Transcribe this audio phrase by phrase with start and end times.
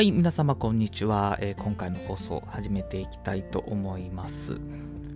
[0.00, 4.58] はい、皆様こんにちは、えー、今回の放送始めていきたいと思います。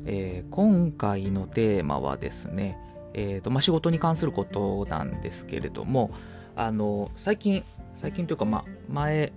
[0.05, 2.79] えー、今回のテーマはですね、
[3.15, 6.11] えーとまあ、仕事に関することなんですけれども、
[6.55, 9.33] あの最近、最近というか、まあ、前、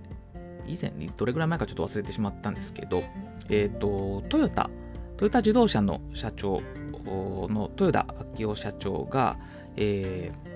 [0.68, 3.04] 以前にどれぐらい前かちょっと忘れてしまったんですけど、
[3.50, 4.70] えっ、ー、と、トヨタ、
[5.16, 6.62] トヨタ自動車の社長
[7.06, 9.40] の豊田昭夫社長が、
[9.78, 10.47] えー、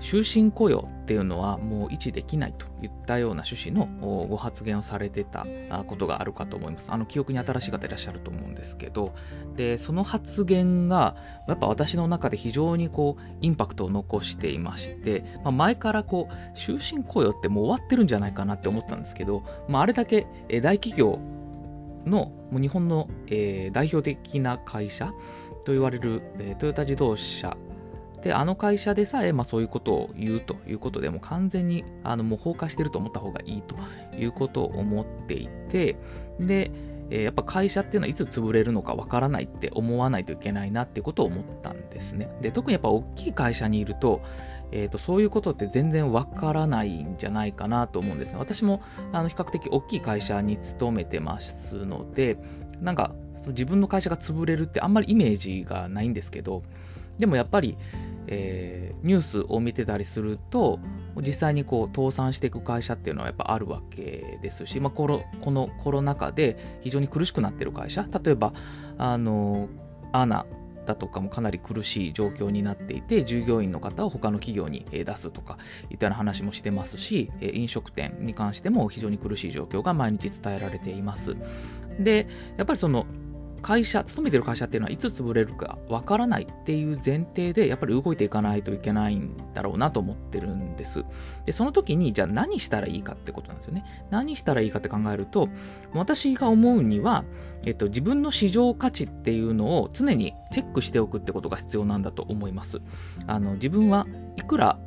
[0.00, 3.86] 終身雇用っていうのはもう維持できないといったような趣旨の
[4.28, 5.46] ご発言をされてた
[5.86, 6.90] ことがあるかと思います。
[6.92, 9.12] あの記憶に新しい方いらっしゃると思うんですけど、
[9.56, 11.16] で、その発言が
[11.48, 20.26] やっぱ私の中で非常にこうインパクトを残していまして、まあ、前からこう終身雇用ってもう終わってるんじゃないかなって思ったんですけど、まあ、あれだけ
[20.62, 21.18] 大企業
[22.06, 25.12] のもう日本の、代表的な会社
[25.64, 26.22] と言われる、
[26.58, 27.56] トヨタ自動車
[28.22, 33.76] で、あの会社でさえ、まあ、そういうことを言うということでも完全にあのもう崩壊してると思った方がいいと
[34.16, 35.96] いうことを思っていて、
[36.38, 36.70] で、
[37.10, 42.30] えー、やっぱ会社っていうのはいつ潰れるのかわからないって思わないといけないなっていうことを思ったんですね。
[42.40, 44.22] で、特にやっぱ大きい会社にいると、
[44.72, 48.38] えーと、そういうことって全然わからないんじゃないかなと思うんですね。
[48.38, 52.38] 私もあの比較的大きい会社に勤めてますので、
[52.80, 56.62] なんかその自分の会社が潰れるってあんまりイメージがないんですけど、
[57.18, 57.76] でもやっぱり、
[58.26, 60.78] えー、ニュースを見てたりすると
[61.16, 68.52] 実際にこう倒産していく会社っていうのはやっぱあるわけですし、まあ、このこのコロナ禍で非常に苦しくなってる会社例えば
[68.98, 69.68] あの
[70.12, 70.46] アナ
[70.86, 75.58] だとかもかなり苦しい状況になっていて従業員の方を他の企業に出すとか
[75.90, 81.36] いったような話もしてますし飲食店に関しても非常に苦しい状況が毎日伝えられています。
[81.98, 83.06] でやっぱりその
[83.60, 91.04] 会社、勤めてる会社っていうのはいつ潰れるかわからないっていう前提でやっぱり動いていかないといけないんだろうなと思ってるんです。
[91.46, 93.84] で、その時にじゃあ何したらいいかってことなんですよね。
[94.10, 95.48] 何したらいいかって考えると、
[95.92, 97.24] 私が思うには、
[97.64, 102.80] えっと、自分の市場価値っていうのを常にチェックしておくってことが必要なんだと思います。
[103.26, 104.78] あの自分はいくら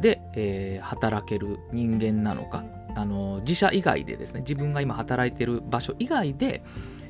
[0.00, 2.64] で、えー、働ける人間なのか、
[2.96, 6.62] あの自社以外でですね、自分が今働いてる場所以外で、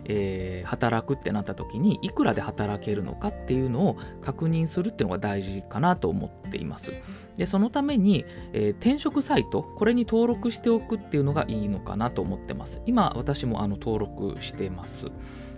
[0.06, 6.92] えー、働くってなった時にいくらで働けるのかっていうのを確認するっていうのが大事かなと思っています。
[7.36, 12.80] でそのために、えー、転職サイトこれに登録しておくっていうのがいいのかなと思ってます。
[12.86, 15.08] 今私もあの登録してます。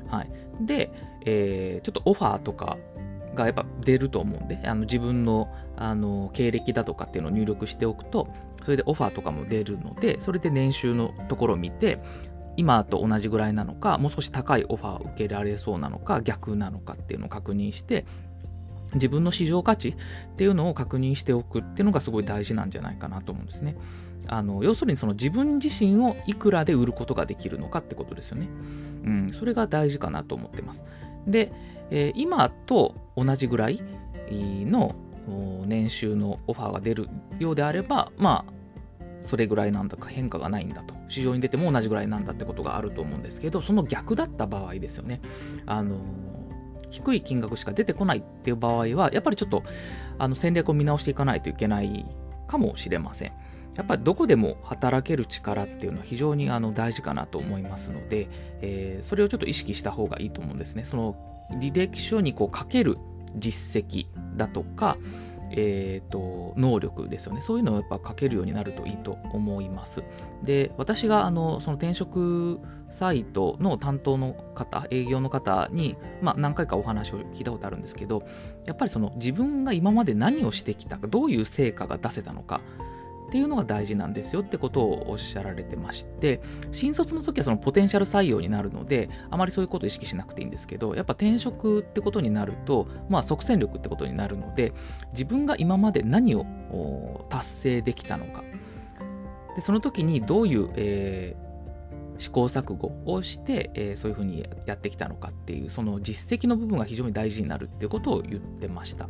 [0.09, 0.31] はい、
[0.61, 0.93] で、
[1.25, 2.79] えー、ちょっとオファーとか
[3.35, 8.29] がやっぱ出ると思うんで、あの自分のあの経歴だとかっていうのを入力しておくと、
[8.65, 12.01] それでオファーとかも出るので、それで年収のところを見て、
[12.57, 18.05] 今と同じぐらいなのか、もう少し高いオファーを受けられそうなのか、逆なのかっていうのを確認して、
[18.95, 19.95] 自分の市場価値っ
[20.37, 23.77] ていうのを確認しておくっていうのがすごい大事なんじゃないかなと思うんですね。
[24.29, 28.49] あの要するにその自分自身をいくらで売ることができるのかってことですよね。
[29.05, 30.85] うん、それが大事かなと思ってます。
[31.27, 31.53] で、
[31.91, 33.83] えー、今と同じぐらい
[34.31, 34.95] の
[35.67, 38.53] 年収のオファーが出るようであれば、まあ、
[39.21, 40.95] それぐらいなんだか変化がないんだと。
[41.09, 45.21] 市場に出ても同じぐらいなんだってことがあると思うんですけどその逆だった場合ですよね。
[45.67, 45.99] あの
[46.91, 49.65] 低い金額しか出てこないっていう場合はやっぱりちょっと
[50.19, 52.07] あの戦略を見直していかないといけない
[52.47, 53.33] かもしれません。
[53.77, 58.29] やっぱりどこでも働ける力っていうのは非常にあの大事かなと思いますので、
[58.63, 60.85] えー、それをちょっと意識した方がいいと思うんですね。
[60.85, 61.15] その
[61.61, 62.97] 履歴書にこう書ける
[63.37, 64.07] 実績
[64.37, 64.97] だとか、
[65.51, 67.41] えーと、能力ですよね。
[67.41, 70.03] そういうのをやっぱ書けるようになるといいと思います。
[70.43, 78.23] で私があのその転職サイトの担当の方営業の方に、まあ、何回かお話を聞いたことあるんですけど
[78.65, 82.61] やっぱりその自分が今まで何をしてきたかどういう成果が出せたのか
[83.27, 94.73] っていうのが大事なんですよってことをおっしゃられてまして、新卒の時はそのポテンシャル採用になるので、あまりそういうことを意識しなくていいんですけど、やっぱ転職ってことになると、まあ即戦力ってことになるので、
[95.13, 98.45] 自分が今まで何を達成できたのか、
[99.57, 109.09] でその時にどういう、えー、試行錯誤をして、えー、そういうふうにやってきたのかっていうその実績の部分が非常に大事になるっていうことを言ってました。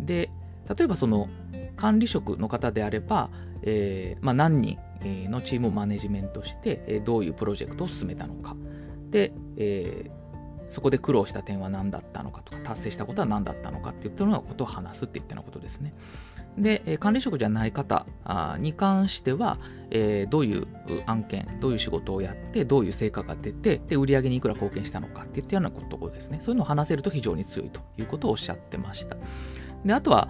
[0.00, 0.30] で
[0.74, 1.28] 例えばその
[1.76, 3.30] 管理職の方であれば、
[3.62, 8.56] えーまあ、何人のチームをマネジメントしてどういうプロジェクトを進めたのか
[9.10, 15.94] で、えー、そこで苦労した点は何だったのかとか達成したことは何だったのかっていったようなことを話すっていったようなことですね。
[16.58, 18.06] で、管理職じゃない方
[18.58, 19.58] に関しては、
[19.90, 20.66] えー、どういう
[21.06, 26.38] 案件、どういう仕事をやって、どういう成果が出て、で、売り上げにいくら貢献したのかっていったようなことですね。
[26.40, 29.16] そういうのを話せると非常に強いということをおっしゃってました。
[29.84, 30.28] で、あとは、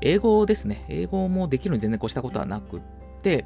[0.00, 0.84] 英語ですね。
[0.88, 2.80] 英語もできるに全然越したことはなくっ
[3.22, 3.44] て、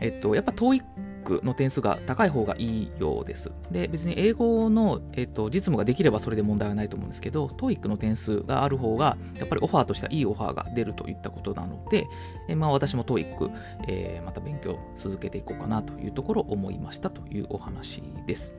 [0.00, 3.52] えっと、やっぱ TOEIC の点数が高い方がいいようです。
[3.70, 12.06] で、別に英語の、えっと、実務ができればそれで問題はないと思うんですけど、TOEIC の点数がある方が、やっぱりオファーとしてはいいオファーが出るといったことなので、
[12.48, 13.50] えまあ、私も TOEIC、
[13.88, 18.54] えー、また勉強続けていこうかなというところを思いましたというお話です。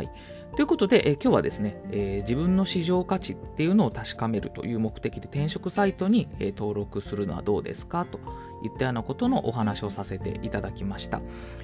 [0.00, 0.10] はい。
[0.56, 8.18] ということで、え今日はですね、えー、自分の市場価値っていうのを確かめるという目的で転職サイトに、え登録するのはどうですかと
[8.64, 11.20] いったようなことのお話をさせていただきました。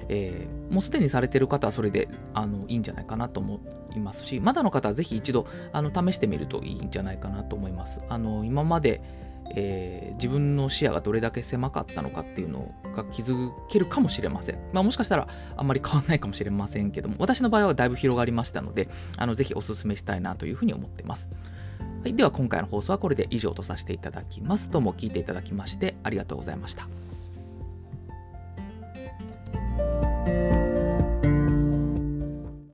[0.07, 3.59] えー、もうすでにされている方はそれであのいいんじゃないかなと思
[3.95, 8.01] いますし、まだの方はぜひ一度あの試してみるといいんじゃないかなと思います。
[8.07, 9.01] あの今まで
[9.55, 14.59] えー、自分の視野がどれだけ狭かったのかっていうのが気づけるかもしれません。
[14.73, 21.29] まあ、もしかしたらあんまり変わんないかもしれませんけども、私の場合はだいぶ広がりましたので、あのぜひお勧めしたいなというふうに思っています。
[22.03, 24.69] はい、では今回の放送はこれで以上とさせていただきます。
[24.69, 26.87] どうも聞いていただきましてありがとうございました。